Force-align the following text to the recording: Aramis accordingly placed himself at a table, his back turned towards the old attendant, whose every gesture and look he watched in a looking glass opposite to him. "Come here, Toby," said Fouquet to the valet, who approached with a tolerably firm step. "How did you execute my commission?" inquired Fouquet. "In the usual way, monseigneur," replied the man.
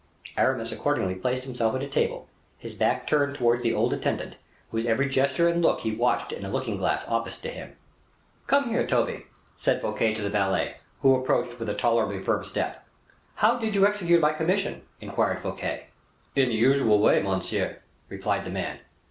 Aramis 0.35 0.71
accordingly 0.71 1.13
placed 1.13 1.43
himself 1.43 1.75
at 1.75 1.83
a 1.83 1.87
table, 1.87 2.27
his 2.57 2.73
back 2.73 3.05
turned 3.05 3.35
towards 3.35 3.61
the 3.61 3.75
old 3.75 3.93
attendant, 3.93 4.35
whose 4.71 4.87
every 4.87 5.07
gesture 5.07 5.47
and 5.47 5.61
look 5.61 5.81
he 5.81 5.95
watched 5.95 6.31
in 6.31 6.43
a 6.43 6.49
looking 6.49 6.75
glass 6.75 7.05
opposite 7.07 7.43
to 7.43 7.49
him. 7.51 7.75
"Come 8.47 8.69
here, 8.71 8.87
Toby," 8.87 9.25
said 9.57 9.79
Fouquet 9.79 10.15
to 10.15 10.23
the 10.23 10.31
valet, 10.31 10.77
who 11.01 11.21
approached 11.21 11.59
with 11.59 11.69
a 11.69 11.75
tolerably 11.75 12.19
firm 12.19 12.43
step. 12.45 12.83
"How 13.35 13.59
did 13.59 13.75
you 13.75 13.85
execute 13.85 14.21
my 14.21 14.33
commission?" 14.33 14.81
inquired 15.01 15.43
Fouquet. 15.43 15.85
"In 16.35 16.49
the 16.49 16.55
usual 16.55 16.97
way, 16.97 17.21
monseigneur," 17.21 17.77
replied 18.09 18.43
the 18.43 18.49
man. 18.49 18.79